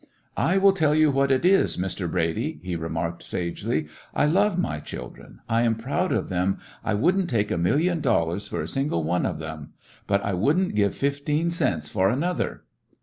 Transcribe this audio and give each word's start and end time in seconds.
"I 0.35 0.57
will 0.57 0.73
tell 0.73 0.95
you 0.95 1.11
what 1.11 1.29
it 1.31 1.45
is, 1.45 1.77
Mr. 1.77 2.09
Brady," 2.09 2.59
he 2.63 2.75
remarked 2.75 3.21
sagely, 3.21 3.85
"I 4.15 4.25
love 4.25 4.57
my 4.57 4.79
children, 4.79 5.41
I 5.47 5.61
am 5.61 5.75
proud 5.75 6.11
of 6.11 6.27
them, 6.29 6.57
I 6.83 6.95
would 6.95 7.15
n't 7.15 7.29
take 7.29 7.51
a 7.51 7.55
million 7.55 8.01
dol 8.01 8.29
lars 8.29 8.47
for 8.47 8.61
a 8.63 8.67
single 8.67 9.03
one 9.03 9.27
of 9.27 9.37
them; 9.37 9.73
but 10.07 10.25
I 10.25 10.33
would 10.33 10.57
n't 10.57 10.73
give 10.73 10.95
fifteen 10.95 11.51
cents 11.51 11.87
for 11.87 12.09
another." 12.09 12.63